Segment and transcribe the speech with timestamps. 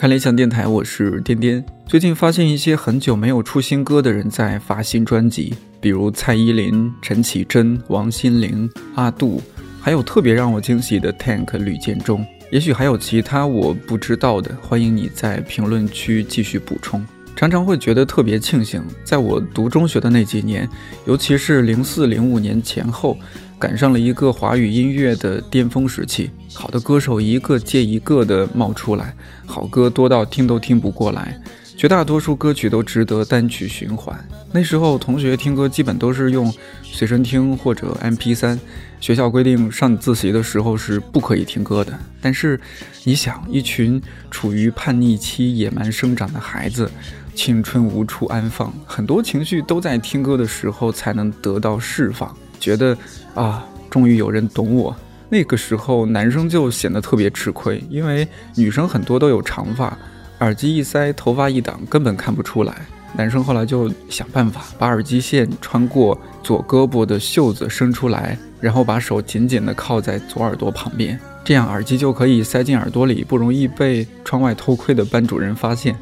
[0.00, 1.62] 看理想电台，我是颠颠。
[1.84, 9.42] 最近发现一些很久没有出新歌的人在发新专辑，比如蔡依林、陈绮贞、王心凌、阿杜，
[9.78, 12.26] 还有特别让我惊喜的 Tank 吕建中。
[12.50, 17.06] 也许还有其他我不知道的，欢迎你在评论区继续补充。
[17.34, 20.68] 常常会觉得特别庆幸，在我读中学的那几年，
[21.06, 23.16] 尤其是零四零五年前后。
[23.58, 31.38] 赶上了一个华语音乐的巅峰时期，好的歌手一个接一个的冒出来，好歌多到听都听不过来，
[31.80, 34.14] 绝大多数歌曲都值得单曲循环。
[34.52, 36.52] 那时候同学听歌基本都是用
[36.82, 38.58] 随身听或者 MP3，
[39.00, 41.98] 学校规定上自习的时候是不可以听歌的。
[42.20, 42.60] 但是
[43.04, 43.98] 你想，一群
[44.30, 46.90] 处于叛逆期、野蛮生长的孩子，
[47.34, 52.36] 青春无处安放，很多情绪都在听歌的时候才能得到释放。
[52.58, 52.94] 觉得
[53.34, 54.94] 啊，终于有人懂我。
[55.30, 59.96] 那个时候，男生就显得特别吃亏，因为女生很多都有长发，
[60.40, 62.74] 耳机一塞，头发一挡，根本看不出来。
[63.16, 75.96] 男生后来就想办法把耳机线穿过左胳膊的袖子伸出来，然后把手紧紧地靠在左耳朵旁边，这样耳机就可以塞进耳朵里，不容易被窗外偷窥的班主任发现。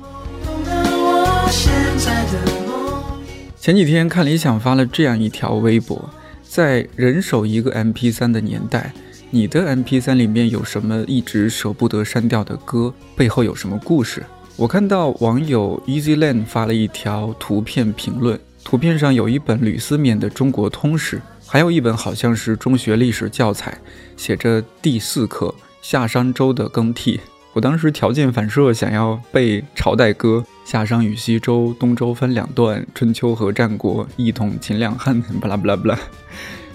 [3.58, 6.08] 前几天看理想发了这样一条微博。
[6.50, 8.92] 在人手一个 MP3 的年代，
[9.30, 12.92] 你的 MP3 里面有什么一直舍不得删掉的歌？
[13.14, 14.24] 背后有什么故事？
[14.56, 23.78] 我看到网友 EasyLand 发了一条图片评论，图片上有一本吕思勉的《中国通史》，还有一本好像是中学历史教材，
[24.16, 27.20] 写着第四课夏商周的更替。
[27.52, 35.98] 我当时条件反射想要背朝代歌，夏商与西周，东周分两段，春秋和战国，一统秦两汉， 巴拉巴拉巴拉。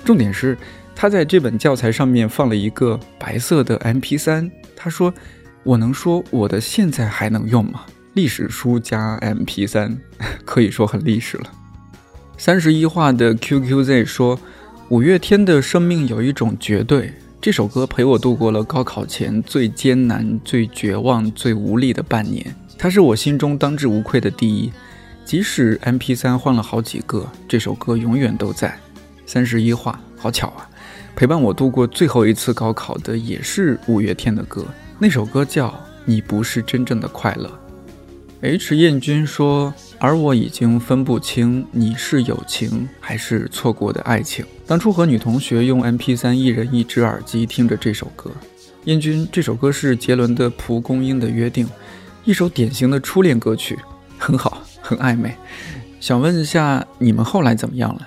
[0.05, 0.57] 重点是，
[0.95, 4.49] 他在这本教材上面放了一个白色的 MP3。
[4.75, 5.13] 他说
[5.63, 7.81] ：“我能说我的现在还能用吗？”
[8.13, 9.97] 历史书加 MP3，
[10.45, 11.45] 可以说很历史了。
[12.37, 14.39] 三十一画的 QQZ 说
[14.89, 22.55] ：“五月天的生命有一种绝对。”这首歌陪我度过了高考前最艰难、最绝望、最无力的半年。
[22.77, 24.71] 它是我心中当之无愧的第一。
[25.25, 28.77] 即使 MP3 换了好几个，这首歌永远都在。
[29.25, 30.69] 三十一画，好巧啊！
[31.15, 34.65] 陪伴我度过最后一次高考的也是五月天的歌，
[34.99, 35.69] 那首歌叫
[36.05, 37.47] 《你不是真正的快乐》。
[38.41, 44.45] H 燕君说：“而我已经分不清你是友情还是错过的爱情。
[44.67, 48.29] 当初和女同学用 MP3，一人一只耳机听着这首歌。
[48.83, 51.65] 燕君，这首歌是杰伦的《蒲公英的约定》，
[52.25, 53.79] 一首典型的初恋歌曲，
[54.17, 55.33] 很好，很暧昧。
[56.01, 58.01] 想问一下，你们后来怎么样了？”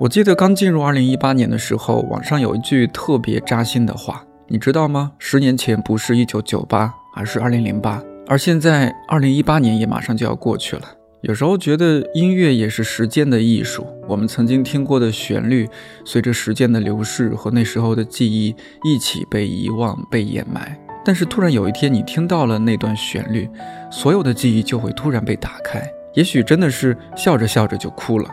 [0.00, 5.12] 我记得刚进入二零一八年的时候，网上有一句特别扎心的话，你知道吗？
[5.20, 10.82] 十年前不是一九九八，而是二零零八，而现在二零一八年也马上就要过去了。
[11.20, 15.68] 有时候觉得音乐也是时间的艺术，我们曾经听过的旋律，
[16.04, 20.76] 随着时间的流逝和那时候的记忆一起被遗忘、被掩埋。
[21.04, 23.48] 但是突然有一天，你听到了那段旋律，
[23.92, 28.28] 所有的记忆就会突然被打开，也许真的是笑着笑着就哭了。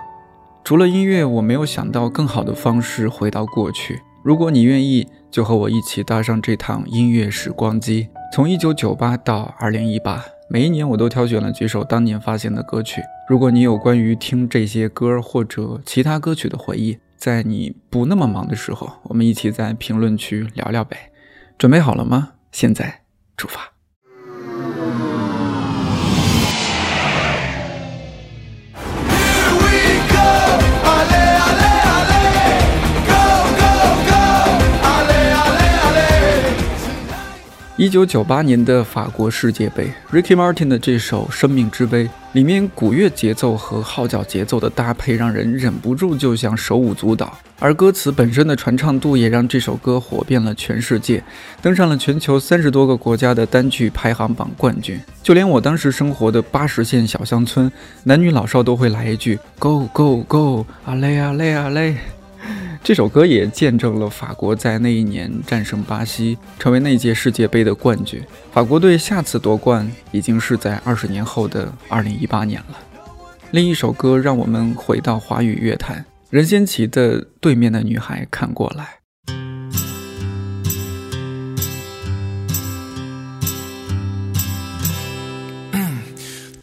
[0.63, 4.01] 除了音乐，我没有想到更好的方式回到过去。
[4.23, 13.01] 如果你愿意，就和我一起搭上这趟音乐时光机，从一九九八到二零一八，每一年我都挑选了几首当年发行的歌曲。
[13.27, 21.11] 如果你有关于听这些歌或者其他歌曲的回忆，在你不那么忙的时候，我们一起在评论区聊聊呗。
[21.57, 22.33] 准备好了吗？
[22.51, 23.01] 现在
[23.35, 23.80] 出发。
[37.81, 47.35] 一九九八年的法国世界杯，Ricky Martin 的这首《生命之杯》里面鼓乐节奏和号角节奏的搭配，让人忍不住就想手舞足蹈。
[47.57, 51.23] 而歌词本身的传唱度也让这首歌火遍了全世界，
[51.59, 54.99] 登上了全球三十多个国家的单曲排行榜冠军。
[55.23, 57.71] 就连我当时生活的八十线小乡村，
[58.03, 61.97] 男女老少都会来一句 “Go Go Go，阿累阿累阿雷”。
[62.83, 68.19] 这首歌也见证了法国在那一年战胜巴西，成为那届世界杯的冠军。
[68.51, 72.77] 法国队下次夺冠已经是在二十年后的二零一八年了。
[73.51, 78.83] 另一首歌让我们回到华语乐坛，任贤齐的《对面的女孩看过来》。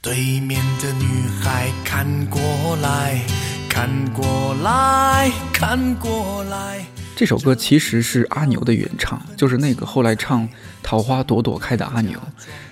[0.03, 2.41] 对面的女孩看过
[2.83, 3.38] 来。
[3.79, 6.85] 看过来看过来。
[7.15, 10.43] 这首歌其实是阿牛的原唱，就是那个后来唱
[10.83, 12.19] 《桃花朵朵开》的阿牛。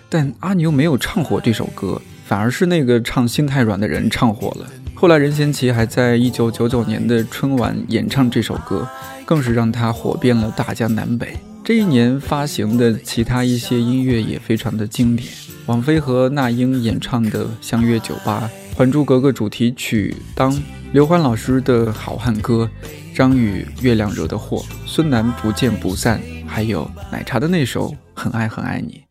[0.08, 4.67] 但阿牛没有唱火这首歌，反而是那个唱《心太软》的人唱火了。
[4.97, 8.88] 后来任贤齐还在一九九九年的春晚演唱这首歌，
[9.25, 11.37] 更是让他火遍了大江南北。
[11.62, 15.29] 这一年发行的其他一些音乐也非常的经典，
[15.67, 20.52] 王菲和那英演唱的《相约酒吧》，《还珠格格》主题曲《当》，
[20.93, 22.71] 刘欢老师的好汉歌，
[23.15, 29.03] 张宇《月亮惹的祸》，孙楠《不见不散》，还有奶茶的那首《很爱很爱你》。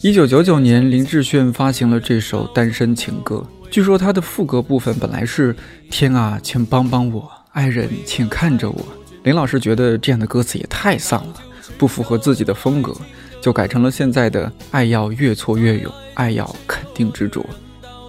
[0.00, 3.36] 一九九九年，林志炫发行了这首《单身情歌》。
[3.70, 5.54] 据说他的副歌部分本来是
[5.90, 8.84] “天啊，请帮帮我，爱人，请看着我”。
[9.24, 11.34] 林老师觉得这样的歌词也太丧了，
[11.76, 12.92] 不符合自己的风格，
[13.40, 17.44] 就改成了现在的“爱要越挫越勇，爱要肯定执着”。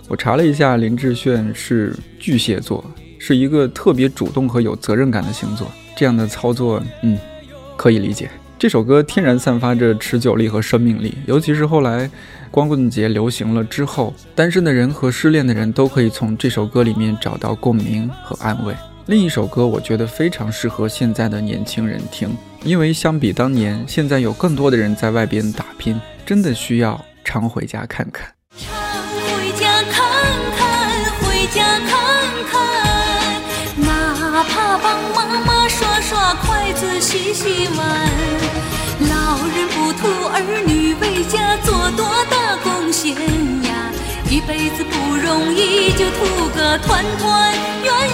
[0.07, 2.83] 我查了一下，林志炫是巨蟹座，
[3.19, 5.69] 是一个特别主动和有责任感的星座。
[5.95, 7.17] 这样的操作，嗯，
[7.79, 8.29] 可以理解。
[8.57, 12.11] 这首歌天然散发着持久力和生命力，尤其是后来
[12.51, 18.75] 光棍节流行了之后，单身的人和失恋的人都可以从这首歌里面找到共鸣和安慰。
[19.05, 22.27] 另一首歌，我觉得非常适合现在的年轻人听，
[22.65, 28.38] 因为相比当年，现在有更多的人在外边打拼，真的需要常回家看看。
[36.99, 38.11] 筷子、洗洗碗。
[39.09, 43.15] 老人不图儿女为家做多大贡献
[43.63, 43.89] 呀，
[44.29, 47.53] 一辈子不容易，就图个团团
[47.83, 48.09] 圆圆。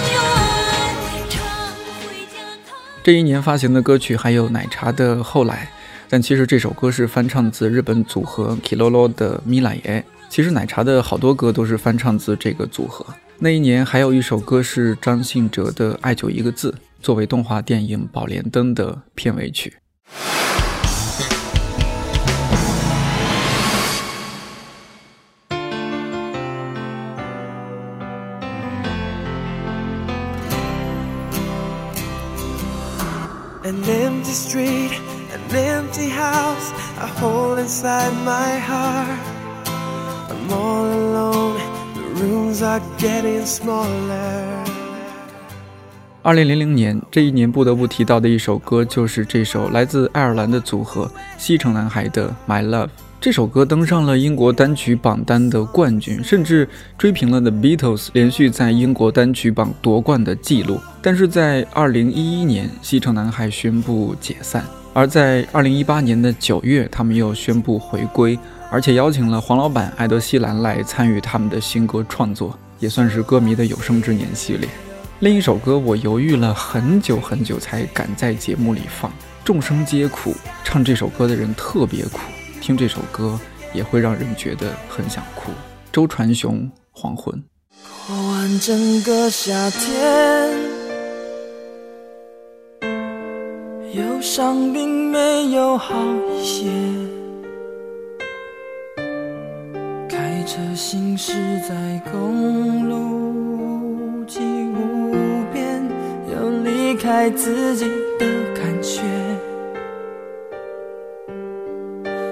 [3.02, 5.68] 这一年发行的歌曲还有奶茶的《后来》，
[6.08, 10.04] 但其实这首歌是翻唱自日本组合 Kilolo 的《米拉耶》。
[10.28, 13.04] 其实奶茶的好多歌都是翻唱自这个组合。
[13.38, 16.70] 那一年还有一首歌是张信哲的《爱就一个字》，
[17.00, 19.76] 作为动画电影《宝莲灯》的片尾曲。
[33.66, 34.92] An empty street,
[35.32, 36.70] an empty house,
[37.00, 39.18] a hole inside my heart.
[40.30, 41.60] I'm all alone,
[41.94, 44.75] the rooms are getting smaller.
[46.26, 51.08] 二零零零年这一年不得不提到的一首歌，就是这首来自爱尔兰的组合
[51.38, 52.86] 西城男孩的《My Love》。
[53.20, 56.68] 这首歌登上了英国单曲榜单的冠军，甚至
[56.98, 60.80] 追平了 The Beatles 连续在英国单曲榜夺冠的记录。
[61.00, 64.62] 但是在二零一一年，西城男孩宣布解散；
[64.92, 68.36] 而在二零一八年的九月，他们又宣布回归，
[68.68, 74.68] 而且邀请了黄老板、艾德希兰来参与他们的新歌创作，也算是歌迷的有生之年系列。
[75.20, 79.10] 另一首歌，我犹豫了很久很久才敢在节目里放。
[79.42, 82.18] 众生皆苦，唱这首歌的人特别苦。
[82.60, 83.40] 听这首歌
[83.72, 85.50] 也会让人觉得很想哭。
[85.90, 87.34] 周传雄《黄昏》。
[88.06, 90.52] 过完整个夏天，
[93.94, 95.94] 忧伤并没有好
[96.38, 96.66] 一些。
[100.46, 101.32] 车行驶
[101.68, 104.38] 在公路，既
[104.68, 105.12] 无
[105.52, 105.82] 边
[106.30, 107.84] 又离开自己
[108.16, 108.24] 的
[108.54, 109.02] 感觉。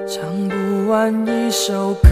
[0.07, 2.09] 唱不完一首歌。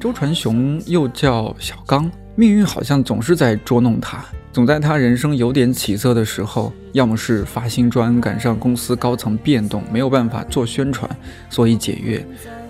[0.00, 11.10] 周传雄又叫小刚，命运好像总是在捉弄他，总在他人生有点起色的时候，要么是发新专赶上公司高层变动，没有办法做宣传，
[11.50, 12.20] 所以解约；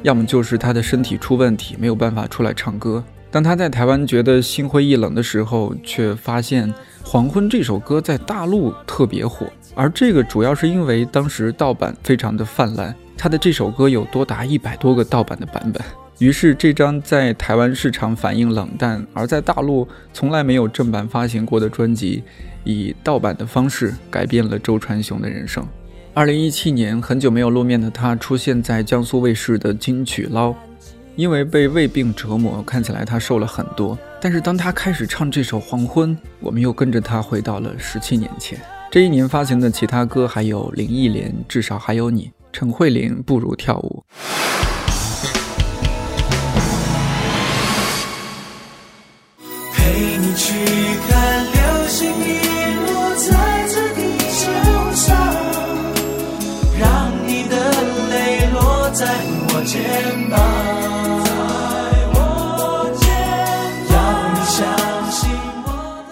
[0.03, 3.05] 要么就是他的身体出问题，没有办法出来唱歌。
[3.31, 6.69] 当他在台湾觉得心灰意冷的时候，却发现
[7.05, 9.47] 《黄昏》这首歌在大陆特别火。
[9.77, 15.81] 而这个主要是因为当时盗版非常的泛滥，他的这首歌有多达一百多个盗版的版本。
[16.21, 22.23] 于是这张在台湾市场反应冷淡，而在大陆从来没有正版发行过的专辑，
[22.63, 25.67] 以盗版的方式改变了周传雄的人生。
[26.13, 30.55] 二零一七年，很久没有露面的他出现在江苏卫视的金曲捞。
[31.17, 33.99] 因为被胃病折磨，看起来他瘦了很多。
[34.21, 38.61] 但是当他开始唱这首《黄昏》，我们又跟着他回到了十七年前。
[38.91, 44.05] 这一年发行的其他歌还有林忆莲《至少还有你》，陈慧琳《不如跳舞》。
[50.03, 50.55] 你去
[51.09, 51.30] 看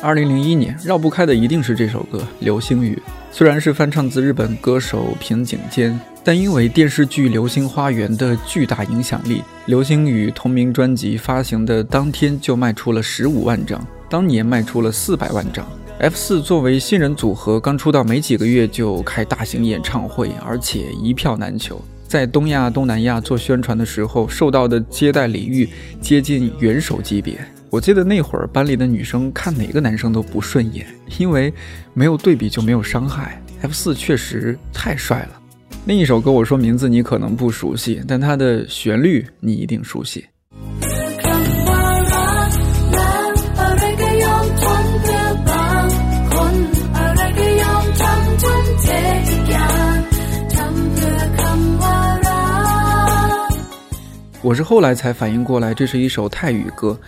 [0.09, 2.95] 二零零一年绕不开的一定是这首歌《流星雨》，
[3.31, 15.63] 虽然是翻唱自日本歌手平井坚，但因为电视剧《流星花园》的巨大影响力，《流星雨》同名专辑发行的当天就卖出了十五万张，当年卖出了四百万张。
[15.99, 21.79] F 四作为新人组合，刚出道没几个月就开大型演唱会，而且一票难求。
[22.07, 25.69] 在东亚、东南亚做宣传的时候，受到的接待礼遇
[26.01, 27.39] 接近元首级别。
[27.71, 30.87] 我记得那会儿班里的女生看哪个男生都不顺眼，
[31.19, 31.53] 因为
[31.93, 33.43] 没有对比就没有伤害。
[33.61, 35.41] F 四确实太帅了。
[35.85, 40.25] 另一首歌，我说名字你可能不熟悉，但它的旋律你一定熟悉。
[54.49, 56.99] 我是后来才反应过来，这是一首泰语歌，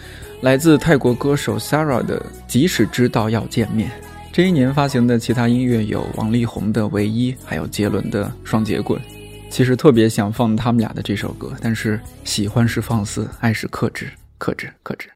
[0.43, 3.89] 来自泰国歌手 Sarah 的《即使知道要见面》。
[4.31, 9.01] 这一年发行的其他音乐有王力宏的《唯一》，还有杰伦的《双截棍》。
[9.49, 15.09] 其实特别想放他们俩的这首歌，但是喜欢是放肆，爱是克制，克制，克制。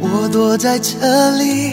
[0.00, 0.98] 我躲在这
[1.38, 1.72] 里，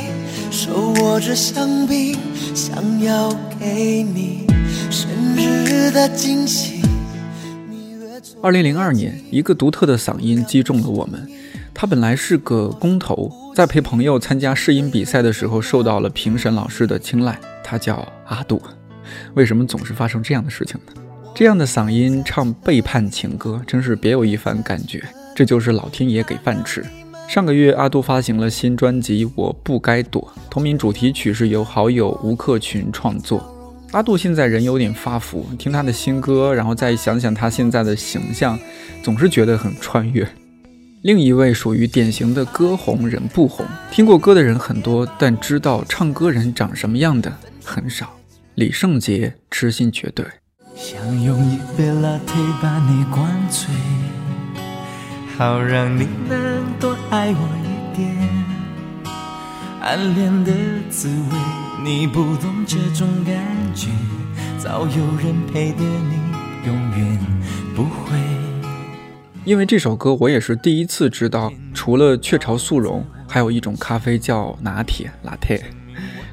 [0.54, 2.16] 手握着香槟，
[2.54, 4.46] 想要给你
[4.92, 6.80] 生日的惊喜。
[7.68, 11.28] 你越做二零零二年，一个独特的嗓音击中了我们。
[11.74, 17.36] 他本来是个工头，在陪朋友参加试音比赛的时候，受到了评审老师的青睐。
[17.64, 18.62] 他叫阿杜。
[19.34, 21.02] 为什么总是发生这样的事情呢？
[21.34, 25.04] 这样的嗓音唱背叛情歌，真是别有一番感觉。
[25.36, 26.86] 这就是老天爷给饭吃。
[27.28, 33.44] 上个月，阿杜发行了新专辑《我不该躲》，同名主题曲是由好友吴克群创作。
[33.92, 38.60] 阿杜现在人有点发福，听他的新歌，然后再想想他现在的形象，
[39.02, 40.28] 总是觉得很穿越。
[41.02, 47.32] 另一位属于典型的歌红人不红，听过歌的人很多，但知道唱歌人长什么样的
[47.64, 48.14] 很少。
[48.56, 50.24] 李圣杰痴心绝对。
[50.76, 53.68] 想用一杯 latte 把你灌醉，
[55.36, 58.16] 好让你能多爱我一点。
[59.82, 60.54] 暗恋的
[60.92, 63.36] 滋味，你不懂这种感
[63.74, 63.90] 觉，
[64.60, 67.20] 早有人陪的你，永远
[67.76, 68.16] 不会。
[69.44, 75.64] 因为这首歌，我也是第一次知道，除了雀巢速溶，还有一种咖啡叫拿铁 （latte）。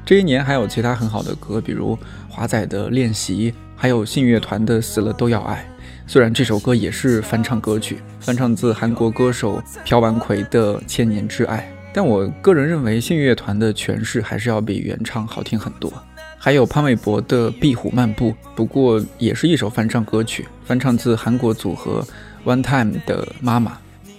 [0.05, 1.97] 这一年还有其他很好的歌，比如
[2.29, 5.65] 华仔的《练习》，还有信乐团的《死了都要爱》。
[6.11, 15.89] 虽然这首歌也是翻唱歌曲，翻唱自韩国歌手朴完奎的《千年之爱》，但我个人认为信乐团的诠释还是要比原唱好听很多。
[16.37, 22.05] 还有潘玮柏的《壁虎漫步》，不过也是一首翻唱歌曲，翻唱自韩国组合
[22.43, 23.71] One Time 的《妈妈》。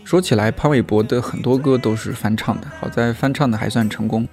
[0.03, 4.27] 说起来，潘玮柏的很多歌都是翻唱的，好在翻唱的还算成功。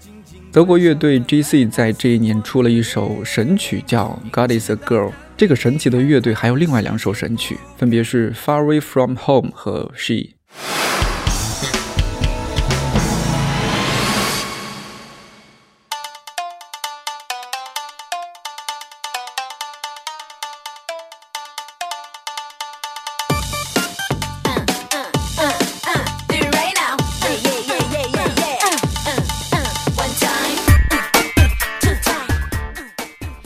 [0.50, 5.10] 德国乐队 G.C 在这一年出了一首神曲，叫《God Is a Girl》。
[5.40, 10.14] 这个神奇的乐队还有另外两首神曲，分别是《Far Away From Home》和《She》。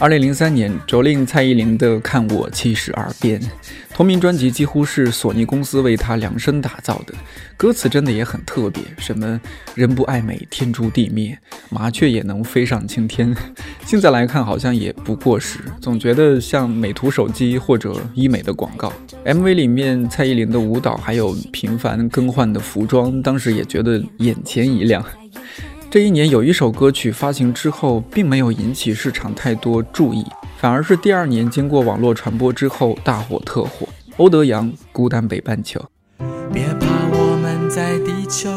[0.04, 3.40] 二零零三年，诌令蔡依林的《看我七十二变》
[3.94, 7.14] 同名专辑几乎是索尼公司为她量身打造的，
[7.56, 9.40] 歌词真的也很特别，什么
[9.76, 13.34] “人不爱美，天诛地灭，麻雀也能飞上青天”。
[13.88, 18.92] 现在来看好像也不过时，总觉得像美图手机或者医美的广告。
[19.24, 25.02] MV 里面蔡依林的舞蹈还有频繁更换的服装，当时也觉得眼前一亮。
[25.94, 30.26] 这一年有一首歌曲发行之后，并没有引起市场太多注意，
[30.58, 33.88] 反而是第二年经过网络传播之后大火特火。
[34.18, 35.80] 欧德阳《孤单北半球》。
[36.52, 38.50] 别怕，我们在地球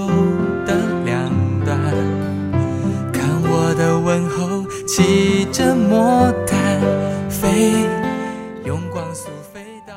[0.64, 1.30] 的两
[1.62, 1.78] 端，
[3.12, 6.80] 看我的问候，骑着魔毯
[7.28, 7.74] 飞，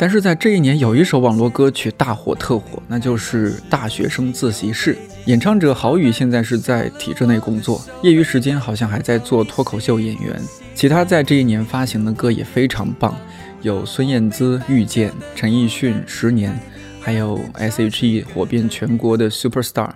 [0.01, 4.96] 但是在这一年，有一首网络歌曲大火特火，那就是《大学生自习室》。
[5.25, 10.41] 演唱者郝宇现在是在体制内工作，业余时间好像还在做脱口秀演员。
[10.74, 13.13] 其他在这一年发行的歌也非常棒，
[13.62, 16.53] 有孙燕姿《遇见》，陈奕迅《十年》，
[17.01, 19.88] 还有 S.H.E 火遍全国的《Superstar》。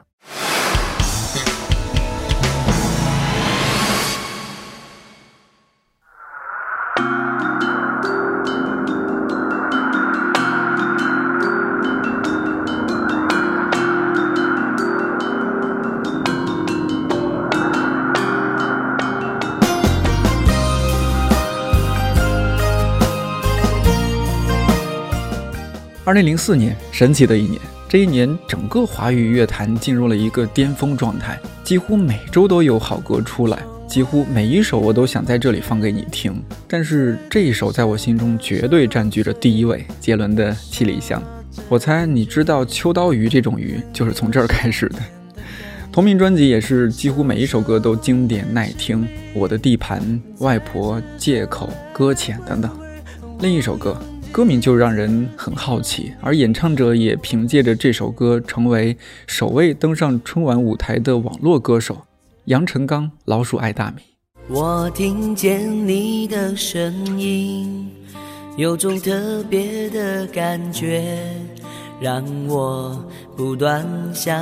[26.05, 27.61] 二零零四年，神奇的一年。
[27.87, 36.43] 这一年，整个华语乐坛进入了一个巅峰状态，几乎每周都有好歌出来，几乎每一首我都想在这里放给你听。
[36.67, 41.21] 但是这一首在我心中绝对占据着第一位，杰伦的《七里香》。
[41.69, 44.97] 我猜你知道秋刀鱼这种鱼就是从这儿开始的。
[45.89, 50.01] 同名专辑也是几乎每一首歌都经典耐听，《我的地盘》、
[50.43, 52.69] 外婆、借口、搁浅等等。
[53.39, 53.97] 另一首歌。
[54.33, 58.97] 歌名就让人很好奇，而演唱者也凭借着这首歌成为
[59.27, 61.95] 首位登上春晚舞台的网络歌手——
[62.45, 63.11] 杨成刚。
[63.25, 64.01] 老鼠爱大米。
[64.47, 67.91] 我听见你的声音，
[68.57, 71.15] 有种特别的感觉，
[72.01, 73.05] 让我
[73.37, 74.35] 不断想，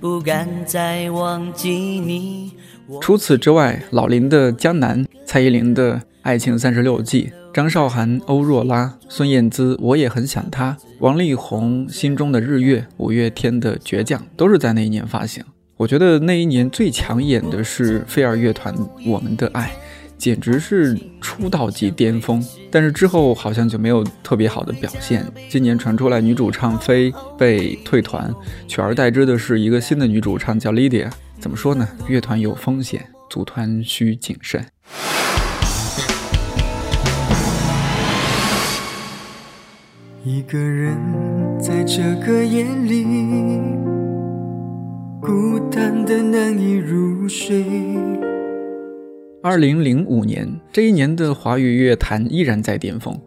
[0.00, 2.54] 不敢再忘记你。
[3.00, 7.30] 除此之外，老林的《江南》，蔡依林的《爱情三十六计》。
[7.58, 10.76] 张韶涵、欧若拉、孙燕姿，我也很想他。
[11.00, 15.42] 王力宏心中的日月，五月天的倔强，都是在那一年发行。
[15.76, 18.72] 我觉得那一年最抢眼的是飞儿乐团
[19.04, 19.72] 《我们的爱》，
[20.16, 22.40] 简直是出道即巅峰。
[22.70, 25.26] 但是之后好像就没有特别好的表现。
[25.48, 28.32] 今年传出来女主唱飞被退团，
[28.68, 31.10] 取而代之的是一个新的女主唱叫 Lydia。
[31.40, 31.88] 怎么说呢？
[32.06, 34.64] 乐团有风险，组团需谨慎。
[40.28, 40.94] 一个人
[41.58, 43.02] 在这个夜里，
[45.22, 47.64] 孤单的难以入睡。
[49.42, 53.18] 二零零五年这一年的华语乐坛依然在巅峰。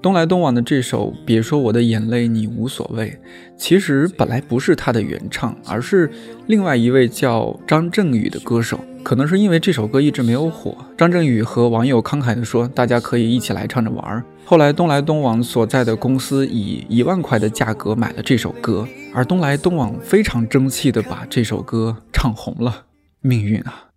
[0.00, 3.10] 东来东往的这首《别说我的眼泪你无所谓》，
[3.56, 6.08] 其实本来不是他的原唱，而是
[6.46, 8.78] 另外一位叫张振宇的歌手。
[9.02, 22.84] 可能是因为这首歌一直没有火，张振宇和网友慷慨地说：“大家可以一起来唱着玩儿。”后来东来东往所在的公司以一万块的价格买了这首歌，而东来东往非常争气地把这首歌唱红了。
[23.20, 23.88] 命运啊！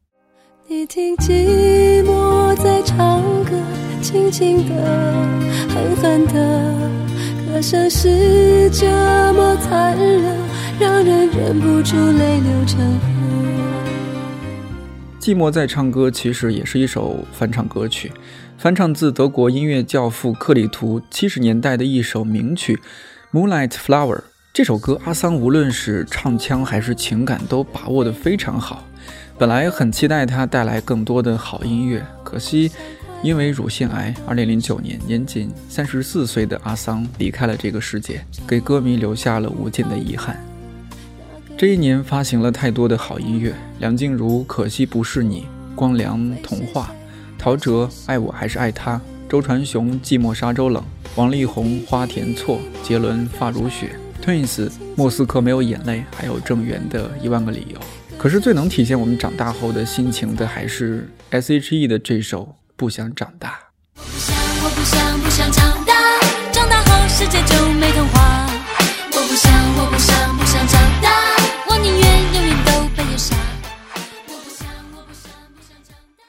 [0.67, 3.51] 你听寂寞在唱歌，
[4.01, 4.73] 轻轻的，
[5.69, 6.75] 狠狠的，
[7.45, 8.87] 歌声是这
[9.33, 10.37] 么残忍，
[10.79, 13.07] 让人忍不住泪流成河。
[15.19, 18.11] 寂寞在唱歌其实也是一首翻唱歌曲，
[18.57, 22.79] 翻唱自德国音乐教父克里图七十年代的一首名曲
[23.37, 24.17] 《Moonlight Flower》。
[24.51, 28.83] 这首歌阿桑无论是唱腔还是情感都把握得非常好。
[29.37, 32.71] 本来很期待他带来更多的好音乐，可惜
[33.23, 40.43] 因为乳腺癌，二零零九年年仅三十四岁的阿桑离开了这个世界，给歌迷留下了无尽的遗憾。
[41.55, 45.41] 这一年发行了太多的好音乐，梁静茹《可惜不是你》，
[45.75, 46.91] 光良《童话》，
[47.37, 48.97] 陶喆《爱我还是爱他》，
[49.29, 50.81] 周传雄《寂寞沙洲冷》，
[51.15, 52.57] 王力宏《花田错》，
[52.87, 57.79] 杰伦《发如雪》，Twins《莫斯科没有眼泪》，还有郑源的一万个理由。
[58.17, 62.43] 可是最能体现我们长大后的心情的，还是 S.H.E 的这首
[62.81, 63.59] 《不想长大》。
[64.01, 65.93] 我不想，我不想，不想长大，
[66.51, 66.81] 长大。
[66.81, 68.47] 后世界就没童话。
[69.13, 71.11] 我不想，我不想，不想长大，
[71.69, 73.35] 我宁愿永远都被扼杀。
[74.29, 74.65] 我不想，
[74.95, 76.25] 我不想，不想长大。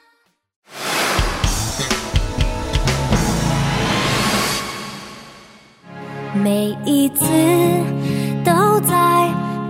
[6.35, 7.25] 每一次
[8.45, 8.93] 都在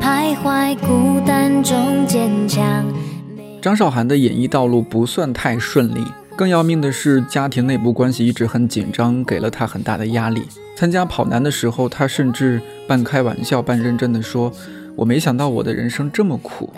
[0.02, 2.86] 徘徊孤单中坚强。
[3.62, 10.44] 张韶涵的演艺道路不算太顺利，更要命的是家庭内部关系一直很紧张，给了他很大的压力。
[10.76, 14.52] 参加跑男的时候，他甚至半开玩笑半认真的说
[14.98, 16.74] ：“我没想到我的人生这么苦。”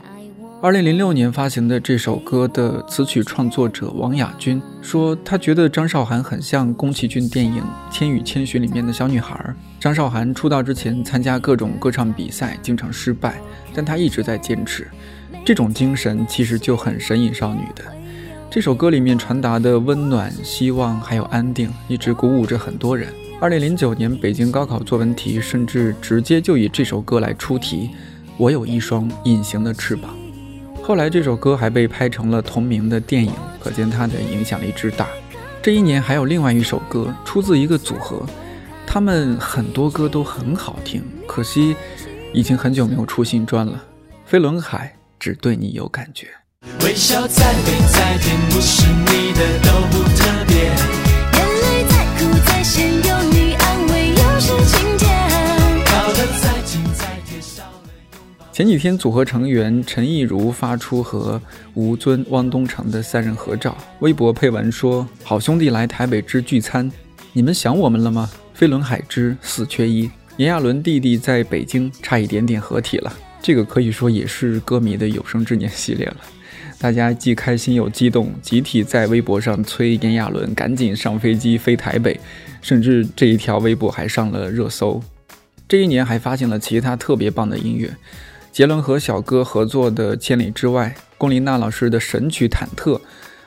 [0.62, 7.62] 二零零六年发行的这首歌的词曲创作者王雅君说，他觉得张韶涵很像宫崎骏电影
[7.94, 9.54] 《千与千寻》里面的小女孩。
[9.80, 13.36] 张韶涵出道之前参加各种歌唱比赛，经常失败，
[13.74, 14.88] 但她一直在坚持。
[15.46, 17.84] 这种精神其实就很神隐少女的。
[18.50, 23.14] 这首歌里面传达的温暖、希望还有安定，一直鼓舞着很多人。
[23.42, 27.90] 二零零九年北京高考作文题甚至直接就以这首歌来出题，
[28.38, 30.16] 《我有一双隐形的翅膀》。
[30.82, 35.10] 后来这首歌还被拍成了同名的电影，可见它的影响力之大。
[35.62, 38.26] 这一年还有另外一首歌，出自一个组合，
[38.88, 41.76] 他们很多歌都很好听，可惜
[42.34, 43.84] 已经很久没有出新专了。
[44.26, 46.28] 飞轮海只对你有感觉。
[46.84, 50.66] 微笑再美再甜，不是你的都不特别。
[51.34, 55.10] 眼泪再苦再咸，有你安慰又是晴天。
[55.86, 58.46] 靠得再近再贴，少了拥抱。
[58.52, 61.42] 前几天，组合成员陈亦儒发出和
[61.74, 66.92] 吴尊、汪东城的三人合照，微博配文说：“好兄弟来台北之聚餐，
[67.34, 76.18] 你们想我们了吗？”飞轮海之四缺一，炎亚纶弟弟在北京差一点点合体了，这个可以说也是歌迷的有生之年系列了。
[76.78, 82.20] 大家既开心又激动，集体在微博上催炎亚纶赶紧上飞机飞台北，
[82.62, 85.02] 甚至这一条微博还上了热搜。
[85.68, 87.96] 这一年还发现了其他特别棒的音乐，
[88.52, 92.98] 杰伦和小哥合作的《千里之外》，龚琳娜老师的神曲《忐忑》，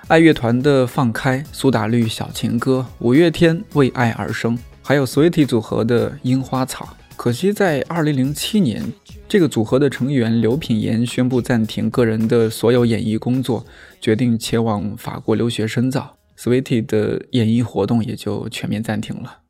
[0.09, 6.97] 爱乐团的《放开》，苏打绿《小情歌》，五月天《为爱而生》，还有 Sweetie 组合的《樱花草》。
[7.17, 8.93] 可惜在2007年，
[9.29, 13.67] 这个组合的成员刘品言宣布暂停个人的所有演艺工作，
[14.01, 19.41] 决定前往法国留学深造，Sweetie 的演艺活动也就全面暂停了。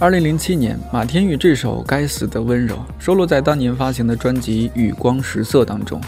[0.00, 6.00] 二零零七年，马天宇这首《该死的温柔》收录在当年发行的专辑《雨光十色》当中。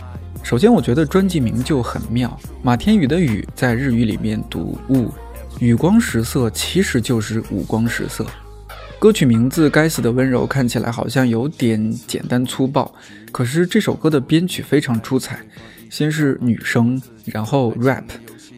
[0.43, 5.11] 首先，我觉得专辑名就很妙，马天宇的“雨”在日语里面读“雾”，
[5.61, 8.25] 雨光十色其实就是五光十色。
[8.99, 12.91] 歌曲名字《该死的温柔》看起来好像有点简单粗暴，
[13.31, 15.39] 可是这首歌的编曲非常出彩，
[15.91, 18.05] 先是女声，然后 rap，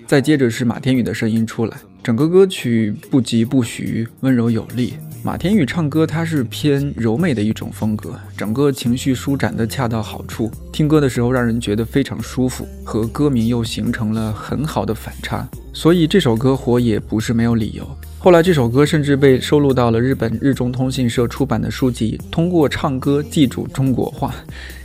[0.06, 4.94] 再接着是马天宇的声音出来，整个歌曲不疾不徐，温柔有力。
[5.24, 17.88] 马天宇唱歌他是偏柔美的一种风格，整个情绪舒展的恰到好处，听歌的时候让人觉得非常舒服，和歌名又形成了很好的反差，所以这首歌火也不是没有理由。
[18.18, 24.28] 后来这首歌甚至被收录到了日本日中通信社出版的书籍《通过唱歌记住中国话》，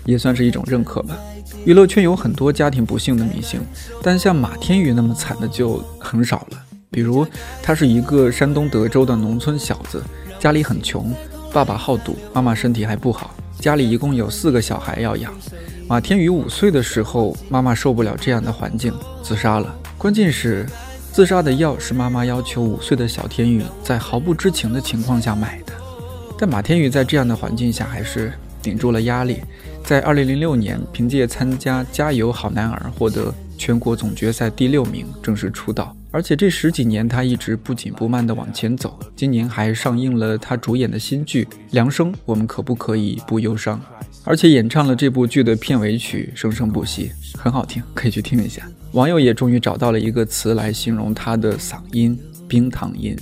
[0.06, 1.18] 也算是一种认可吧。
[1.66, 3.60] 娱乐圈有很多家庭不幸的明星，
[4.02, 6.58] 但像马天宇那么惨的就很少了。
[6.92, 7.28] 比如，
[7.62, 10.02] 他是一个山东德州的农村小子，
[10.40, 11.14] 家里很穷，
[11.52, 15.34] 爸爸好赌，妈妈身体还不好，家里一共有四个小孩要养。
[15.86, 19.76] 马天宇五岁的时候，妈妈受不了这样的环境，自杀了。
[19.98, 20.66] 关键是，
[21.12, 25.74] 自杀的药是妈妈要求五岁的小天宇在毫不知情的情况下买的。
[26.38, 29.42] 但马天宇在这样的环境下，还是顶住了压力，
[29.84, 35.94] 在2006年凭借参加《加油好男儿》获得全国总决赛第六名，正式出道。
[36.12, 38.98] 而且这十几年，他一直不紧不慢地往前走。
[39.18, 43.80] 今年还上映了他主演的新剧《梁生》，我们可不可以不忧伤？
[44.24, 48.66] 而且演唱了这部剧的片尾曲《生生不息》，很好听，可以去听一下。
[48.94, 52.18] 网友也终于找到了一个词来形容他的嗓音——
[52.48, 53.16] 冰糖音。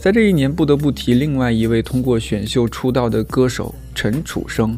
[0.00, 4.76] 在这一年，不得不提另外一位通过选秀出道的歌手陈楚生，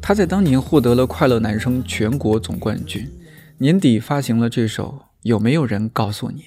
[0.00, 3.08] 他在当年获得了快乐男声全国总冠军，
[3.62, 6.44] 年底发行了这首《有没有人告诉你》。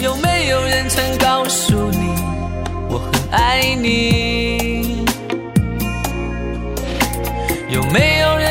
[0.00, 2.14] 有没有人曾告诉你
[2.88, 5.04] 我很爱你？
[7.68, 8.49] 有没有人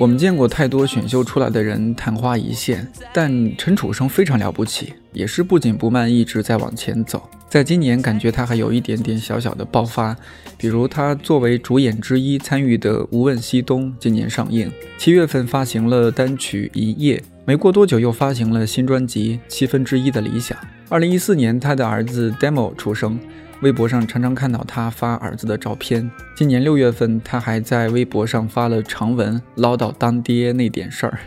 [0.00, 7.28] 我们见过太多选秀出来的人昙花一现，但陈楚生非常了不起，也是不紧不慢，一直在往前走。
[7.50, 10.16] 在今年，感觉他还有一点点小小的爆发，
[10.56, 20.56] 比如他作为主演之一参与的《无问西东》今年上映，七月份发行了单曲《一夜》，没过多久又发行了新专辑《七分之一的理想》。
[20.88, 23.20] 二零一四年，他的儿子 Demo 出生，
[23.62, 26.10] 微博上常常看到他发儿子的照片。
[26.34, 31.18] 今年六月份，他还在微博上发了长文唠叨当爹那点事儿，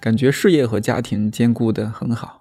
[0.00, 2.39] 感觉事业和家庭兼顾得很好。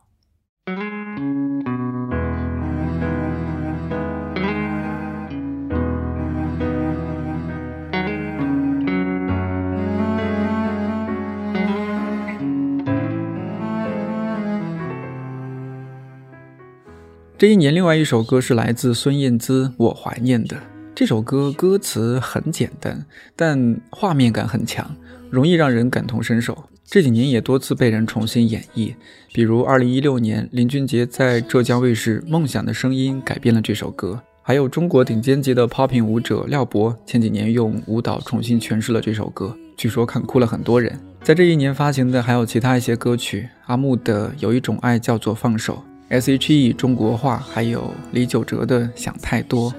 [17.40, 20.58] 这一年，另外一首歌是来自孙燕姿《我怀念的》。
[20.94, 24.94] 这首歌歌词很简单，但画面感很强，
[25.30, 26.66] 容易让人感同身受。
[26.84, 28.94] 这几年也多次被人重新演绎，
[29.32, 41.00] 比如2016年林俊杰在浙江卫视《梦想的声音》改编了这首歌，还有中国顶尖级的 popping 舞者廖博前几年用舞蹈重新诠释了这首歌，据说看哭了很多人。
[41.24, 49.72] 在这一年发行的还有其他一些歌曲，阿木的《有一种爱叫做放手》，S.H.E 中国话，还有李玖哲的《想太多》。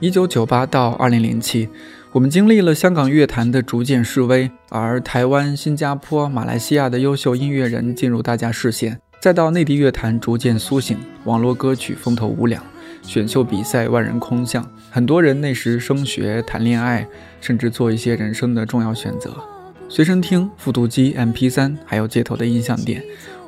[0.00, 1.68] 一九九八到二零零七，
[2.12, 12.64] 我们经历了香港乐坛的逐渐式微，而台湾、新加坡、马来西亚的优秀音乐人进入大家视线，再到内地乐坛逐渐苏醒，网络歌曲风头无两，
[13.02, 17.06] 选秀比赛万人空巷，很多人那时升学、谈恋爱，
[17.40, 19.34] 甚至做一些人生的重要选择。
[19.88, 23.02] 随身听、复读机、MP 三，还有街头的音像店，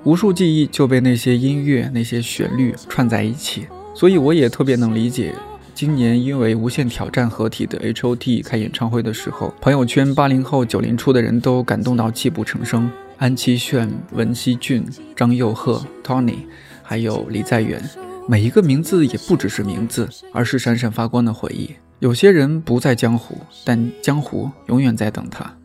[0.04, 5.34] 无数记忆就被那些音乐、那些旋律串在一起，所以我也特别能理解。
[5.74, 12.90] 今年因为《无限挑战》合体的 H.O.T 开演唱会的时候，朋友圈八零后、九零初的人都感动到泣不成声。
[13.18, 14.84] 安七炫、文熙俊、
[15.14, 16.38] 张佑赫、Tony，
[16.82, 17.80] 还有李在元，
[18.28, 21.70] 每一个名字也不只是名字，而是闪闪发光的回忆。
[21.98, 25.56] 有些人不在江湖，但江湖永远在等他。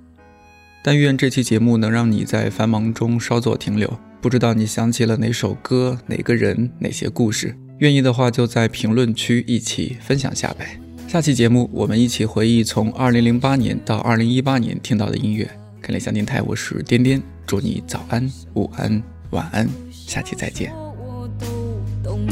[0.83, 3.99] 但愿这期节目能让你在繁忙中稍作停留。
[4.21, 7.55] 不知道你想起了哪首歌、哪个人、哪些故事？
[7.79, 10.79] 愿意的话，就在评论区一起分享下呗。
[11.07, 15.49] 下期节目，我们一起回忆从2008年到2018年听到的音乐。
[15.81, 20.86] 看理想电台，我是颠颠，祝你早安、午安、晚安，下期再见。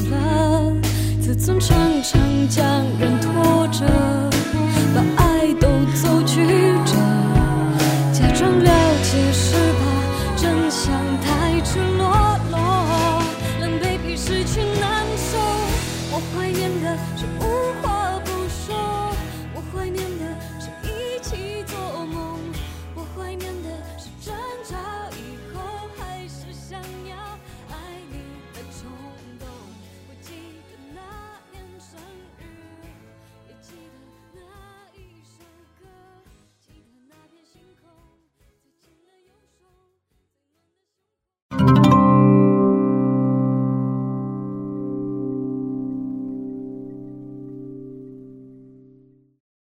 [0.09, 0.71] 了
[1.21, 2.19] 自尊常常
[2.49, 2.63] 将
[2.99, 3.85] 人拖着，
[4.93, 5.24] 把爱